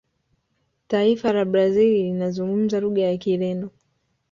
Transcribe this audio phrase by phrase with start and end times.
[0.87, 3.69] taifa la brazil linazungumza lugha ya kireno